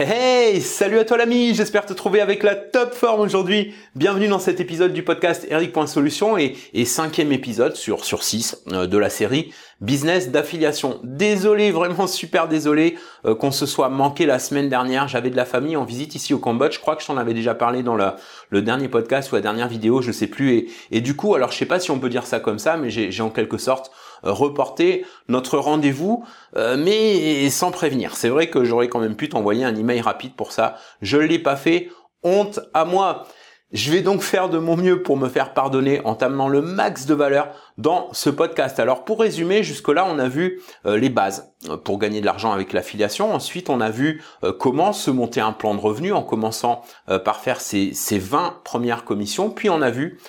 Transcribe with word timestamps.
Hey, 0.00 0.60
salut 0.60 1.00
à 1.00 1.04
toi 1.04 1.16
l'ami, 1.16 1.56
j'espère 1.56 1.84
te 1.84 1.92
trouver 1.92 2.20
avec 2.20 2.44
la 2.44 2.54
top 2.54 2.94
forme 2.94 3.20
aujourd'hui. 3.20 3.74
Bienvenue 3.96 4.28
dans 4.28 4.38
cet 4.38 4.60
épisode 4.60 4.92
du 4.92 5.02
podcast 5.02 5.44
Eric.solution 5.50 6.38
et, 6.38 6.54
cinquième 6.84 7.32
épisode 7.32 7.74
sur, 7.74 8.04
sur 8.04 8.22
6 8.22 8.62
euh, 8.70 8.86
de 8.86 8.96
la 8.96 9.10
série 9.10 9.52
business 9.80 10.30
d'affiliation. 10.30 11.00
Désolé, 11.04 11.70
vraiment 11.70 12.06
super 12.06 12.48
désolé 12.48 12.96
euh, 13.24 13.34
qu'on 13.34 13.50
se 13.50 13.66
soit 13.66 13.88
manqué 13.88 14.26
la 14.26 14.38
semaine 14.38 14.68
dernière. 14.68 15.08
J'avais 15.08 15.30
de 15.30 15.36
la 15.36 15.44
famille 15.44 15.76
en 15.76 15.84
visite 15.84 16.14
ici 16.14 16.34
au 16.34 16.38
Cambodge. 16.38 16.74
Je 16.74 16.80
crois 16.80 16.96
que 16.96 17.02
je 17.02 17.06
t'en 17.06 17.16
avais 17.16 17.34
déjà 17.34 17.54
parlé 17.54 17.82
dans 17.82 17.96
le 17.96 18.62
dernier 18.62 18.88
podcast 18.88 19.30
ou 19.32 19.36
la 19.36 19.40
dernière 19.40 19.68
vidéo, 19.68 20.02
je 20.02 20.12
sais 20.12 20.26
plus. 20.26 20.68
Et, 20.90 21.00
du 21.00 21.14
coup, 21.16 21.34
alors 21.34 21.52
je 21.52 21.58
sais 21.58 21.66
pas 21.66 21.80
si 21.80 21.90
on 21.90 21.98
peut 21.98 22.08
dire 22.08 22.26
ça 22.26 22.40
comme 22.40 22.58
ça, 22.58 22.76
mais 22.76 22.90
j'ai 22.90 23.22
en 23.22 23.30
quelque 23.30 23.58
sorte 23.58 23.90
reporter 24.22 25.04
notre 25.28 25.58
rendez-vous, 25.58 26.24
euh, 26.56 26.76
mais 26.78 27.48
sans 27.50 27.70
prévenir. 27.70 28.16
C'est 28.16 28.28
vrai 28.28 28.50
que 28.50 28.64
j'aurais 28.64 28.88
quand 28.88 29.00
même 29.00 29.16
pu 29.16 29.28
t'envoyer 29.28 29.64
un 29.64 29.76
email 29.76 30.00
rapide 30.00 30.34
pour 30.34 30.52
ça. 30.52 30.76
Je 31.02 31.18
l'ai 31.18 31.38
pas 31.38 31.56
fait. 31.56 31.88
Honte 32.22 32.60
à 32.74 32.84
moi. 32.84 33.26
Je 33.72 33.92
vais 33.92 34.00
donc 34.00 34.22
faire 34.22 34.48
de 34.48 34.58
mon 34.58 34.76
mieux 34.76 35.02
pour 35.02 35.18
me 35.18 35.28
faire 35.28 35.52
pardonner 35.52 36.00
en 36.04 36.14
t'amenant 36.14 36.48
le 36.48 36.62
max 36.62 37.04
de 37.04 37.14
valeur 37.14 37.48
dans 37.78 38.12
ce 38.12 38.28
podcast. 38.28 38.78
Alors 38.78 39.04
pour 39.04 39.20
résumer, 39.20 39.62
jusque-là, 39.62 40.06
on 40.06 40.18
a 40.18 40.28
vu 40.28 40.60
euh, 40.84 40.98
les 40.98 41.08
bases 41.08 41.54
pour 41.84 41.98
gagner 41.98 42.20
de 42.20 42.26
l'argent 42.26 42.52
avec 42.52 42.72
l'affiliation. 42.72 43.34
Ensuite, 43.34 43.68
on 43.68 43.80
a 43.80 43.90
vu 43.90 44.22
comment 44.60 44.92
se 44.92 45.10
monter 45.10 45.40
un 45.40 45.50
plan 45.50 45.74
de 45.74 45.80
revenus 45.80 46.12
en 46.12 46.22
commençant 46.22 46.82
par 47.24 47.40
faire 47.40 47.60
ces 47.60 47.92
20 48.12 48.60
premières 48.62 49.04
commissions. 49.04 49.50
Puis 49.50 49.68
on 49.68 49.82
a 49.82 49.90
vu 49.90 50.20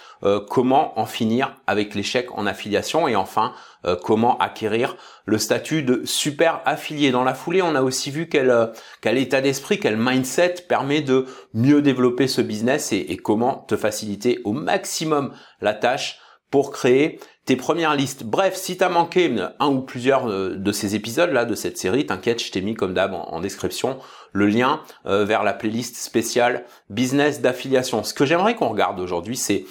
comment 0.50 1.00
en 1.00 1.06
finir 1.06 1.56
avec 1.68 1.94
l'échec 1.94 2.30
en 2.36 2.48
affiliation. 2.48 3.08
Et 3.08 3.16
enfin, 3.16 3.54
euh, 3.86 3.96
comment 3.96 4.38
acquérir 4.40 4.98
le 5.26 5.38
statut 5.38 5.84
de 5.84 6.02
super 6.04 6.62
affilié. 6.66 7.12
Dans 7.12 7.24
la 7.24 7.34
foulée, 7.34 7.62
on 7.62 7.76
a 7.76 7.82
aussi 7.82 8.12
vu 8.12 8.28
euh, 8.36 8.68
quel 9.00 9.18
état 9.18 9.40
d'esprit, 9.40 9.80
quel 9.80 9.96
mindset 9.96 10.56
permet 10.68 11.00
de 11.00 11.26
mieux 11.54 11.82
développer 11.82 12.28
ce 12.28 12.42
business 12.42 12.92
et, 12.92 13.16
comment 13.16 13.64
te 13.70 13.78
faciliter 13.78 14.42
au 14.44 14.52
maximum 14.52 15.32
la 15.62 15.74
tâche 15.74 16.20
pour 16.50 16.72
créer 16.72 17.20
tes 17.46 17.56
premières 17.56 17.96
listes. 17.96 18.24
Bref, 18.24 18.56
si 18.56 18.78
tu 18.78 18.84
as 18.84 18.90
manqué 18.90 19.34
un 19.60 19.68
ou 19.68 19.82
plusieurs 19.82 20.30
euh, 20.30 20.56
de 20.56 20.72
ces 20.72 20.96
épisodes 20.96 21.32
là 21.32 21.46
de 21.46 21.56
cette 21.56 21.78
série, 21.78 22.06
t'inquiète, 22.06 22.44
je 22.44 22.52
t'ai 22.52 22.62
mis 22.62 22.76
comme 22.76 22.94
d'hab 22.94 23.14
en, 23.14 23.40
description 23.40 24.00
le 24.32 24.46
lien 24.46 24.82
vers 25.06 25.44
la 25.44 25.54
playlist 25.54 25.96
spéciale 25.96 26.66
business 26.92 27.42
d'affiliation. 27.42 28.04
Ce 28.04 28.14
que 28.14 28.26
j'aimerais 28.26 28.54
qu'on 28.54 28.70
regarde 28.70 29.00
aujourd'hui, 29.00 29.36
c'est 29.36 29.66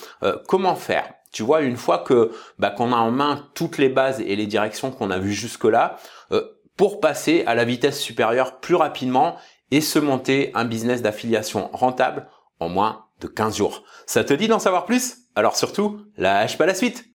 comment 0.48 0.74
faire 0.74 1.04
tu 1.32 1.42
vois, 1.42 1.60
une 1.60 1.76
fois 1.76 1.98
que 1.98 2.32
bah, 2.58 2.70
qu'on 2.70 2.92
a 2.92 2.96
en 2.96 3.10
main 3.10 3.46
toutes 3.54 3.78
les 3.78 3.88
bases 3.88 4.20
et 4.20 4.36
les 4.36 4.46
directions 4.46 4.90
qu'on 4.90 5.10
a 5.10 5.18
vues 5.18 5.32
jusque-là, 5.32 5.96
euh, 6.32 6.42
pour 6.76 7.00
passer 7.00 7.44
à 7.46 7.54
la 7.54 7.64
vitesse 7.64 8.00
supérieure 8.00 8.60
plus 8.60 8.76
rapidement 8.76 9.36
et 9.70 9.80
se 9.80 9.98
monter 9.98 10.50
un 10.54 10.64
business 10.64 11.02
d'affiliation 11.02 11.70
rentable 11.72 12.28
en 12.60 12.68
moins 12.68 13.04
de 13.20 13.26
15 13.26 13.56
jours. 13.56 13.82
Ça 14.06 14.24
te 14.24 14.32
dit 14.32 14.48
d'en 14.48 14.58
savoir 14.58 14.84
plus? 14.84 15.18
Alors 15.38 15.54
surtout, 15.54 16.00
lâche 16.16 16.58
pas 16.58 16.66
la 16.66 16.74
suite 16.74 17.08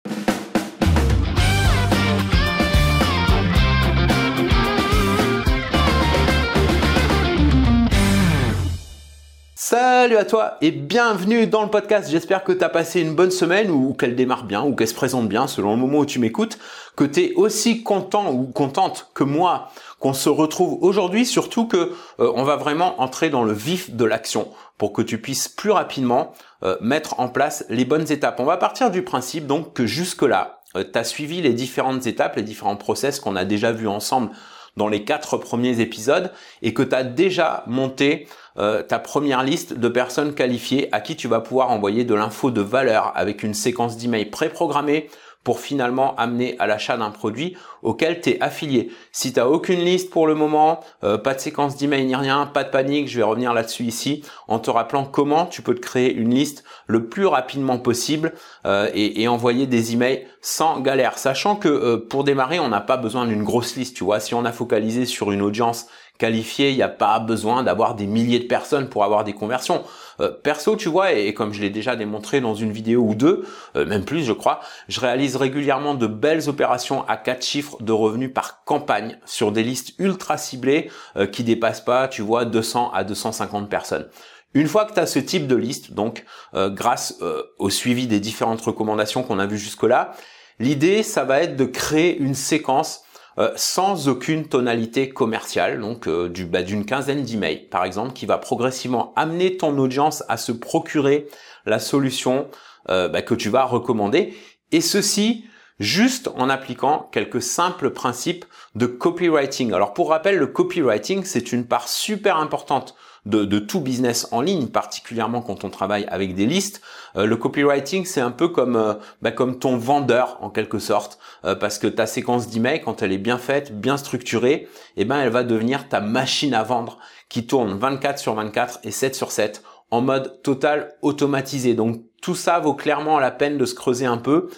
Salut 9.56 10.16
à 10.16 10.24
toi 10.24 10.58
et 10.60 10.70
bienvenue 10.70 11.48
dans 11.48 11.62
le 11.64 11.70
podcast. 11.70 12.10
J'espère 12.10 12.44
que 12.44 12.52
tu 12.52 12.62
as 12.62 12.68
passé 12.68 13.00
une 13.00 13.16
bonne 13.16 13.32
semaine 13.32 13.70
ou 13.70 13.92
qu'elle 13.92 14.14
démarre 14.14 14.44
bien 14.44 14.62
ou 14.62 14.76
qu'elle 14.76 14.86
se 14.86 14.94
présente 14.94 15.28
bien 15.28 15.48
selon 15.48 15.72
le 15.72 15.78
moment 15.78 15.98
où 16.00 16.06
tu 16.06 16.20
m'écoutes, 16.20 16.58
que 16.94 17.02
tu 17.02 17.20
es 17.22 17.34
aussi 17.34 17.82
content 17.82 18.30
ou 18.30 18.44
contente 18.44 19.10
que 19.14 19.24
moi 19.24 19.70
qu'on 20.02 20.12
se 20.12 20.28
retrouve 20.28 20.82
aujourd'hui, 20.82 21.24
surtout 21.24 21.66
que 21.66 21.92
euh, 22.18 22.32
on 22.34 22.42
va 22.42 22.56
vraiment 22.56 23.00
entrer 23.00 23.30
dans 23.30 23.44
le 23.44 23.52
vif 23.52 23.92
de 23.92 24.04
l'action 24.04 24.48
pour 24.76 24.92
que 24.92 25.00
tu 25.00 25.18
puisses 25.18 25.46
plus 25.46 25.70
rapidement 25.70 26.32
euh, 26.64 26.76
mettre 26.80 27.20
en 27.20 27.28
place 27.28 27.64
les 27.68 27.84
bonnes 27.84 28.10
étapes. 28.10 28.40
On 28.40 28.44
va 28.44 28.56
partir 28.56 28.90
du 28.90 29.02
principe 29.02 29.46
donc 29.46 29.72
que 29.74 29.86
jusque-là, 29.86 30.60
euh, 30.76 30.84
tu 30.90 30.98
as 30.98 31.04
suivi 31.04 31.40
les 31.40 31.52
différentes 31.52 32.06
étapes, 32.06 32.34
les 32.34 32.42
différents 32.42 32.76
process 32.76 33.20
qu'on 33.20 33.36
a 33.36 33.44
déjà 33.44 33.70
vus 33.70 33.86
ensemble 33.86 34.30
dans 34.76 34.88
les 34.88 35.04
quatre 35.04 35.36
premiers 35.36 35.80
épisodes 35.80 36.32
et 36.62 36.74
que 36.74 36.82
tu 36.82 36.94
as 36.94 37.04
déjà 37.04 37.62
monté 37.66 38.26
euh, 38.58 38.82
ta 38.82 38.98
première 38.98 39.42
liste 39.42 39.74
de 39.74 39.88
personnes 39.88 40.34
qualifiées 40.34 40.88
à 40.92 41.00
qui 41.00 41.16
tu 41.16 41.28
vas 41.28 41.40
pouvoir 41.40 41.70
envoyer 41.70 42.04
de 42.04 42.14
l'info 42.14 42.50
de 42.50 42.60
valeur 42.60 43.12
avec 43.14 43.42
une 43.42 43.54
séquence 43.54 43.96
d'emails 43.96 44.30
préprogrammée 44.30 45.08
pour 45.44 45.60
finalement 45.60 46.14
amener 46.16 46.56
à 46.58 46.66
l'achat 46.66 46.96
d'un 46.96 47.10
produit 47.10 47.56
auquel 47.82 48.20
tu 48.20 48.30
es 48.30 48.40
affilié. 48.40 48.90
Si 49.10 49.32
tu 49.32 49.40
n'as 49.40 49.46
aucune 49.46 49.80
liste 49.80 50.10
pour 50.10 50.26
le 50.26 50.34
moment, 50.34 50.80
euh, 51.02 51.18
pas 51.18 51.34
de 51.34 51.40
séquence 51.40 51.76
d'email 51.76 52.04
ni 52.06 52.14
rien, 52.14 52.46
pas 52.46 52.64
de 52.64 52.70
panique, 52.70 53.08
je 53.08 53.16
vais 53.16 53.24
revenir 53.24 53.52
là-dessus 53.52 53.84
ici 53.84 54.22
en 54.46 54.58
te 54.58 54.70
rappelant 54.70 55.04
comment 55.04 55.46
tu 55.46 55.62
peux 55.62 55.74
te 55.74 55.80
créer 55.80 56.12
une 56.12 56.34
liste 56.34 56.64
le 56.86 57.06
plus 57.06 57.26
rapidement 57.26 57.78
possible 57.78 58.34
euh, 58.66 58.88
et, 58.94 59.26
envoyer 59.28 59.66
des 59.66 59.92
emails 59.94 60.26
sans 60.40 60.80
galère. 60.80 61.16
Sachant 61.16 61.56
que 61.56 61.96
pour 61.96 62.24
démarrer, 62.24 62.60
on 62.60 62.68
n'a 62.68 62.80
pas 62.80 62.96
besoin 62.96 63.26
d'une 63.26 63.44
grosse 63.44 63.76
liste, 63.76 63.96
tu 63.96 64.04
vois. 64.04 64.20
Si 64.20 64.34
on 64.34 64.44
a 64.44 64.52
focalisé 64.52 65.06
sur 65.06 65.32
une 65.32 65.42
audience 65.42 65.86
il 66.22 66.76
n'y 66.76 66.82
a 66.82 66.88
pas 66.88 67.18
besoin 67.18 67.62
d'avoir 67.62 67.94
des 67.94 68.06
milliers 68.06 68.38
de 68.38 68.46
personnes 68.46 68.88
pour 68.88 69.04
avoir 69.04 69.24
des 69.24 69.32
conversions. 69.32 69.82
Euh, 70.20 70.30
perso, 70.30 70.76
tu 70.76 70.88
vois, 70.88 71.12
et, 71.12 71.34
comme 71.34 71.52
je 71.52 71.60
l'ai 71.60 71.70
déjà 71.70 71.96
démontré 71.96 72.40
dans 72.40 72.54
une 72.54 72.72
vidéo 72.72 73.02
ou 73.02 73.14
deux, 73.14 73.44
euh, 73.76 73.84
même 73.86 74.04
plus 74.04 74.24
je 74.24 74.32
crois, 74.32 74.60
je 74.88 75.00
réalise 75.00 75.36
régulièrement 75.36 75.94
de 75.94 76.06
belles 76.06 76.48
opérations 76.48 77.06
à 77.08 77.16
quatre 77.16 77.44
chiffres 77.44 77.82
de 77.82 77.92
revenus 77.92 78.32
par 78.32 78.64
campagne 78.64 79.18
sur 79.24 79.52
des 79.52 79.62
listes 79.62 79.94
ultra 79.98 80.36
ciblées 80.36 80.90
euh, 81.16 81.26
qui 81.26 81.44
dépassent 81.44 81.84
pas, 81.84 82.08
tu 82.08 82.22
vois, 82.22 82.44
200 82.44 82.92
à 82.92 83.04
250 83.04 83.68
personnes. 83.68 84.08
Une 84.54 84.68
fois 84.68 84.84
que 84.84 84.92
tu 84.92 85.00
as 85.00 85.06
ce 85.06 85.18
type 85.18 85.46
de 85.46 85.56
liste, 85.56 85.94
donc 85.94 86.26
grâce 86.52 87.22
au 87.58 87.70
suivi 87.70 88.06
des 88.06 88.20
différentes 88.20 88.60
recommandations 88.60 89.22
qu'on 89.22 89.38
a 89.38 89.46
vues 89.46 89.56
jusque-là, 89.56 90.12
l'idée, 90.58 91.02
ça 91.02 91.24
va 91.24 91.40
être 91.40 91.56
de 91.56 91.64
créer 91.64 92.18
une 92.18 92.34
séquence 92.34 93.02
euh, 93.38 93.50
sans 93.56 94.08
aucune 94.08 94.46
tonalité 94.46 95.08
commerciale, 95.08 95.80
donc 95.80 96.06
euh, 96.06 96.28
du, 96.28 96.44
bah, 96.44 96.62
d'une 96.62 96.84
quinzaine 96.84 97.22
d'emails 97.22 97.68
par 97.70 97.84
exemple, 97.84 98.12
qui 98.12 98.26
va 98.26 98.38
progressivement 98.38 99.12
amener 99.16 99.56
ton 99.56 99.78
audience 99.78 100.22
à 100.28 100.36
se 100.36 100.52
procurer 100.52 101.26
la 101.64 101.78
solution 101.78 102.48
euh, 102.90 103.08
bah, 103.08 103.22
que 103.22 103.34
tu 103.34 103.48
vas 103.48 103.64
recommander. 103.64 104.34
Et 104.70 104.80
ceci 104.80 105.44
juste 105.78 106.28
en 106.36 106.48
appliquant 106.48 107.08
quelques 107.12 107.42
simples 107.42 107.90
principes 107.90 108.44
de 108.74 108.86
copywriting. 108.86 109.72
Alors 109.72 109.94
pour 109.94 110.10
rappel, 110.10 110.36
le 110.36 110.46
copywriting, 110.46 111.24
c'est 111.24 111.52
une 111.52 111.66
part 111.66 111.88
super 111.88 112.36
importante 112.36 112.94
de, 113.24 113.58
tout 113.58 113.80
business 113.80 114.26
en 114.32 114.40
ligne, 114.40 114.66
particulièrement 114.66 115.42
quand 115.42 115.64
on 115.64 115.70
travaille 115.70 116.04
avec 116.06 116.34
des 116.34 116.46
listes. 116.46 116.80
Euh, 117.16 117.24
le 117.24 117.36
copywriting, 117.36 118.04
c'est 118.04 118.20
un 118.20 118.32
peu 118.32 118.48
comme, 118.48 118.76
euh, 118.76 118.94
bah, 119.20 119.30
comme 119.30 119.58
ton 119.58 119.76
vendeur 119.76 120.38
en 120.40 120.50
quelque 120.50 120.78
sorte, 120.78 121.18
euh, 121.44 121.54
parce 121.54 121.78
que 121.78 121.86
ta 121.86 122.06
séquence 122.06 122.48
d'email, 122.48 122.80
quand 122.80 123.02
elle 123.02 123.12
est 123.12 123.18
bien 123.18 123.38
faite, 123.38 123.78
bien 123.80 123.96
structurée, 123.96 124.68
eh 124.96 125.04
ben 125.04 125.20
elle 125.20 125.30
va 125.30 125.44
devenir 125.44 125.88
ta 125.88 126.00
machine 126.00 126.54
à 126.54 126.64
vendre 126.64 126.98
qui 127.28 127.46
tourne 127.46 127.78
24 127.78 128.18
sur 128.18 128.34
24 128.34 128.80
et 128.82 128.90
7 128.90 129.14
sur 129.14 129.30
7 129.30 129.62
en 129.90 130.00
mode 130.00 130.42
total 130.42 130.94
automatisé. 131.02 131.74
Donc 131.74 132.02
tout 132.22 132.34
ça 132.34 132.58
vaut 132.58 132.74
clairement 132.74 133.18
la 133.18 133.30
peine 133.30 133.58
de 133.58 133.66
se 133.66 133.74
creuser 133.74 134.06
un 134.06 134.16
peu 134.16 134.48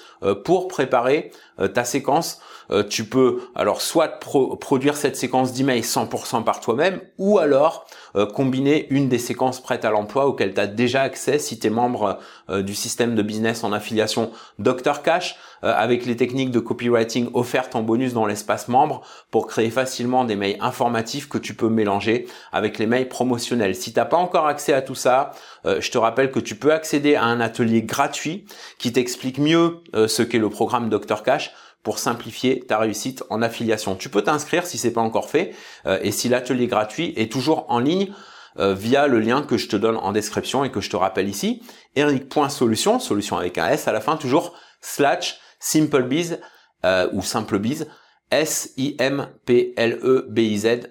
pour 0.44 0.68
préparer 0.68 1.32
ta 1.74 1.84
séquence 1.84 2.40
euh, 2.70 2.82
tu 2.82 3.04
peux 3.04 3.40
alors 3.54 3.80
soit 3.80 4.20
produire 4.20 4.96
cette 4.96 5.16
séquence 5.16 5.52
d'email 5.52 5.80
100% 5.80 6.44
par 6.44 6.60
toi-même 6.60 7.00
ou 7.18 7.38
alors 7.38 7.86
euh, 8.16 8.26
combiner 8.26 8.86
une 8.90 9.08
des 9.08 9.18
séquences 9.18 9.60
prêtes 9.60 9.84
à 9.84 9.90
l'emploi 9.90 10.26
auxquelles 10.26 10.54
tu 10.54 10.60
as 10.60 10.66
déjà 10.66 11.02
accès 11.02 11.38
si 11.38 11.58
tu 11.58 11.66
es 11.66 11.70
membre 11.70 12.18
euh, 12.48 12.62
du 12.62 12.74
système 12.74 13.14
de 13.14 13.22
business 13.22 13.64
en 13.64 13.72
affiliation 13.72 14.30
Dr 14.58 15.02
Cash 15.02 15.36
avec 15.62 16.04
les 16.04 16.14
techniques 16.14 16.50
de 16.50 16.60
copywriting 16.60 17.30
offertes 17.32 17.74
en 17.74 17.80
bonus 17.80 18.12
dans 18.12 18.26
l'espace 18.26 18.68
membre 18.68 19.00
pour 19.30 19.46
créer 19.46 19.70
facilement 19.70 20.26
des 20.26 20.36
mails 20.36 20.58
informatifs 20.60 21.26
que 21.26 21.38
tu 21.38 21.54
peux 21.54 21.70
mélanger 21.70 22.26
avec 22.52 22.78
les 22.78 22.84
mails 22.84 23.08
promotionnels. 23.08 23.74
Si 23.74 23.94
t'as 23.94 24.04
pas 24.04 24.18
encore 24.18 24.46
accès 24.46 24.74
à 24.74 24.82
tout 24.82 24.94
ça, 24.94 25.30
je 25.64 25.90
te 25.90 25.96
rappelle 25.96 26.30
que 26.30 26.38
tu 26.38 26.54
peux 26.54 26.70
accéder 26.70 27.14
à 27.14 27.24
un 27.24 27.40
atelier 27.54 27.82
gratuit 27.82 28.44
qui 28.78 28.92
t'explique 28.92 29.38
mieux 29.38 29.82
ce 29.94 30.22
qu'est 30.22 30.38
le 30.38 30.50
programme 30.50 30.88
Dr 30.88 31.22
Cash 31.22 31.52
pour 31.84 31.98
simplifier 31.98 32.60
ta 32.66 32.78
réussite 32.78 33.22
en 33.30 33.42
affiliation. 33.42 33.94
Tu 33.94 34.08
peux 34.08 34.22
t'inscrire 34.22 34.66
si 34.66 34.78
c'est 34.78 34.92
pas 34.92 35.02
encore 35.02 35.30
fait 35.30 35.54
euh, 35.86 35.98
et 36.02 36.10
si 36.10 36.28
l'atelier 36.28 36.66
gratuit 36.66 37.12
est 37.16 37.30
toujours 37.30 37.66
en 37.68 37.78
ligne 37.78 38.12
euh, 38.58 38.74
via 38.74 39.06
le 39.06 39.20
lien 39.20 39.42
que 39.42 39.58
je 39.58 39.68
te 39.68 39.76
donne 39.76 39.96
en 39.96 40.10
description 40.10 40.64
et 40.64 40.70
que 40.70 40.80
je 40.80 40.90
te 40.90 40.96
rappelle 40.96 41.28
ici, 41.28 41.62
eric.solution, 41.94 42.98
solution 42.98 43.36
avec 43.36 43.58
un 43.58 43.68
S 43.68 43.86
à 43.86 43.92
la 43.92 44.00
fin, 44.00 44.16
toujours 44.16 44.54
slash 44.80 45.38
simplebiz 45.60 46.40
euh, 46.84 47.08
ou 47.12 47.22
simplebiz, 47.22 47.86
S-I-M-P-L-E-B-I-Z, 48.34 49.48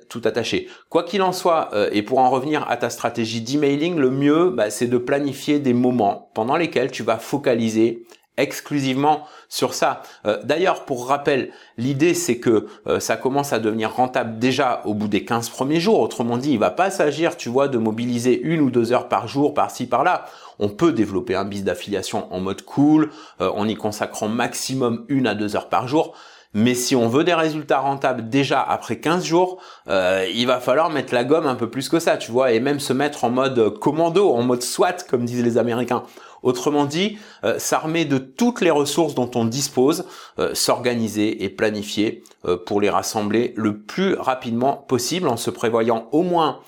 tout 0.08 0.22
attaché. 0.24 0.70
Quoi 0.90 1.04
qu'il 1.04 1.22
en 1.22 1.34
soit, 1.34 1.70
euh, 1.74 1.90
et 1.92 2.02
pour 2.02 2.20
en 2.20 2.30
revenir 2.30 2.66
à 2.70 2.78
ta 2.78 2.90
stratégie 2.90 3.42
d'emailing, 3.42 3.98
le 3.98 4.10
mieux, 4.10 4.50
bah, 4.50 4.70
c'est 4.70 4.88
de 4.88 4.98
planifier 4.98 5.60
des 5.60 5.74
moments 5.74 6.30
pendant 6.34 6.56
lesquels 6.56 6.90
tu 6.90 7.04
vas 7.04 7.18
focaliser 7.18 8.06
exclusivement 8.38 9.24
sur 9.48 9.74
ça. 9.74 10.02
Euh, 10.26 10.42
d'ailleurs, 10.44 10.86
pour 10.86 11.08
rappel, 11.08 11.52
l'idée 11.78 12.14
c'est 12.14 12.40
que 12.40 12.68
euh, 12.88 13.00
ça 13.00 13.16
commence 13.16 13.54
à 13.54 13.60
devenir 13.60 13.94
rentable 13.94 14.40
déjà 14.40 14.82
au 14.86 14.94
bout 14.94 15.08
des 15.08 15.24
15 15.24 15.50
premiers 15.50 15.80
jours. 15.80 16.00
Autrement 16.00 16.38
dit, 16.38 16.52
il 16.52 16.60
va 16.60 16.72
pas 16.72 16.90
s'agir, 16.90 17.38
tu 17.38 17.50
vois, 17.50 17.68
de 17.68 17.78
mobiliser 17.78 18.42
une 18.42 18.62
ou 18.62 18.72
deux 18.72 18.92
heures 18.92 19.08
par 19.08 19.28
jour, 19.28 19.54
par-ci, 19.54 19.86
par-là. 19.86 20.26
On 20.60 20.70
peut 20.70 20.92
développer 20.92 21.36
un 21.36 21.46
business 21.46 21.66
d'affiliation 21.66 22.34
en 22.34 22.40
mode 22.40 22.64
cool, 22.64 23.12
euh, 23.42 23.50
en 23.52 23.68
y 23.68 23.76
consacrant 23.76 24.28
maximum 24.28 25.06
une 25.08 25.28
à 25.28 25.36
deux 25.36 25.56
heures 25.56 25.70
par 25.70 25.88
jour. 25.88 26.16
Mais 26.54 26.76
si 26.76 26.96
on 26.96 27.08
veut 27.08 27.24
des 27.24 27.34
résultats 27.34 27.80
rentables 27.80 28.30
déjà 28.30 28.62
après 28.62 28.98
15 28.98 29.24
jours, 29.26 29.62
il 29.88 30.46
va 30.46 30.60
falloir 30.60 30.90
mettre 30.90 31.14
la 31.14 31.24
gomme 31.24 31.48
un 31.48 31.56
peu 31.56 31.70
plus 31.70 31.90
que 31.90 32.00
ça, 32.00 32.18
tu 32.18 32.32
vois, 32.32 32.52
et 32.52 32.60
même 32.60 32.80
se 32.80 32.94
mettre 32.94 33.24
en 33.24 33.30
mode 33.30 33.80
commando, 33.80 34.30
en 34.32 34.44
mode 34.44 34.62
SWAT, 34.62 34.98
comme 35.10 35.26
disent 35.26 35.44
les 35.44 35.58
Américains. 35.58 36.04
Autrement 36.44 36.84
dit, 36.84 37.18
euh, 37.46 37.58
s'armer 37.58 38.04
de 38.04 38.18
toutes 38.18 38.60
les 38.60 38.70
ressources 38.70 39.16
dont 39.16 39.32
on 39.34 39.46
dispose, 39.46 40.06
euh, 40.40 40.54
s'organiser 40.54 41.46
et 41.46 41.50
planifier 41.50 42.24
euh, 42.46 42.58
pour 42.58 42.82
les 42.82 42.90
rassembler 42.90 43.54
le 43.56 43.78
plus 43.78 44.16
rapidement 44.16 44.76
possible 44.76 45.30
en 45.30 45.38
se 45.38 45.50
prévoyant 45.50 46.10
au 46.12 46.22
moins 46.22 46.60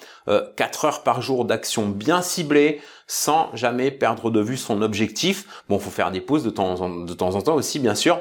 4 0.56 0.86
heures 0.86 1.04
par 1.04 1.22
jour 1.22 1.46
d'action 1.46 1.86
bien 1.86 2.24
ciblée 2.24 2.81
sans 3.07 3.50
jamais 3.56 3.92
perdre 3.92 4.31
de 4.31 4.42
vue 4.42 4.57
son 4.57 4.81
objectif. 4.81 5.63
Bon, 5.69 5.80
faut 5.80 5.90
faire 5.90 6.12
des 6.12 6.22
pauses 6.22 6.44
de 6.44 6.50
temps 6.50 6.81
en, 6.81 6.90
de 6.90 7.13
temps, 7.13 7.36
en 7.36 7.42
temps 7.42 7.56
aussi, 7.56 7.80
bien 7.80 7.96
sûr, 7.96 8.19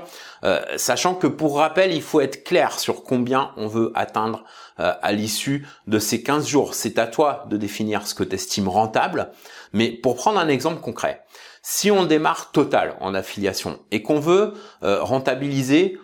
sachant 0.76 1.14
que 1.14 1.26
pour 1.26 1.56
rappel, 1.56 1.92
il 1.94 2.02
faut 2.02 2.20
être 2.20 2.44
clair 2.44 2.78
sur 2.78 3.02
combien 3.02 3.52
on 3.56 3.66
veut 3.66 3.92
atteindre 3.94 4.44
à 4.76 5.12
l'issue 5.12 5.66
de 5.86 5.98
ces 5.98 6.22
15 6.22 6.46
jours. 6.46 6.74
C'est 6.74 6.98
à 6.98 7.06
toi 7.06 7.46
de 7.48 7.56
définir 7.56 8.06
ce 8.06 8.14
que 8.14 8.24
tu 8.24 8.34
estimes 8.34 8.68
rentable. 8.68 9.30
Mais 9.72 9.90
pour 9.90 10.16
prendre 10.16 10.38
un 10.38 10.48
exemple 10.48 10.80
concret, 10.82 11.24
si 11.66 11.90
on 11.90 12.04
démarre 12.04 12.52
total 12.52 12.94
en 13.00 13.14
affiliation 13.14 13.80
et 13.90 14.02
qu'on 14.02 14.20
veut 14.20 14.52
euh, 14.82 15.02
rentabiliser, 15.02 15.98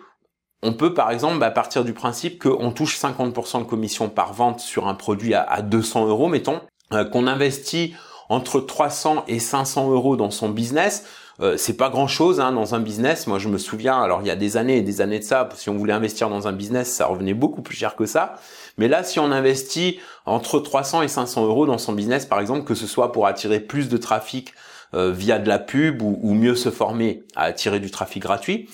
on 0.63 0.73
peut 0.73 0.95
par 0.95 1.11
exemple 1.11 1.37
bah, 1.37 1.51
partir 1.51 1.83
du 1.83 1.93
principe 1.93 2.41
qu'on 2.41 2.71
touche 2.71 2.97
50% 2.97 3.59
de 3.59 3.63
commission 3.65 4.09
par 4.09 4.33
vente 4.33 4.59
sur 4.59 4.87
un 4.87 4.95
produit 4.95 5.35
à, 5.35 5.61
200 5.61 6.07
euros, 6.07 6.29
mettons, 6.29 6.61
euh, 6.93 7.05
qu'on 7.05 7.27
investit 7.27 7.93
entre 8.31 8.61
300 8.61 9.25
et 9.27 9.39
500 9.39 9.91
euros 9.91 10.15
dans 10.15 10.31
son 10.31 10.47
business. 10.47 11.03
Euh, 11.41 11.57
c'est 11.57 11.75
pas 11.75 11.89
grand 11.89 12.07
chose 12.07 12.39
hein, 12.39 12.53
dans 12.53 12.75
un 12.75 12.79
business. 12.79 13.27
Moi, 13.27 13.39
je 13.39 13.49
me 13.49 13.57
souviens, 13.57 14.01
alors 14.01 14.21
il 14.21 14.27
y 14.27 14.31
a 14.31 14.37
des 14.37 14.55
années 14.55 14.77
et 14.77 14.81
des 14.81 15.01
années 15.01 15.19
de 15.19 15.25
ça, 15.25 15.49
si 15.55 15.69
on 15.69 15.75
voulait 15.75 15.91
investir 15.91 16.29
dans 16.29 16.47
un 16.47 16.53
business, 16.53 16.89
ça 16.89 17.07
revenait 17.07 17.33
beaucoup 17.33 17.61
plus 17.61 17.75
cher 17.75 17.97
que 17.97 18.05
ça. 18.05 18.35
Mais 18.77 18.87
là, 18.87 19.03
si 19.03 19.19
on 19.19 19.33
investit 19.33 19.99
entre 20.25 20.61
300 20.61 21.01
et 21.01 21.09
500 21.09 21.45
euros 21.45 21.65
dans 21.65 21.77
son 21.77 21.91
business, 21.91 22.25
par 22.25 22.39
exemple, 22.39 22.63
que 22.63 22.73
ce 22.73 22.87
soit 22.87 23.11
pour 23.11 23.27
attirer 23.27 23.59
plus 23.59 23.89
de 23.89 23.97
trafic 23.97 24.53
euh, 24.93 25.11
via 25.11 25.37
de 25.37 25.49
la 25.49 25.59
pub 25.59 26.01
ou, 26.01 26.33
mieux 26.33 26.55
se 26.55 26.71
former 26.71 27.23
à 27.35 27.43
attirer 27.43 27.81
du 27.81 27.91
trafic 27.91 28.23
gratuit. 28.23 28.69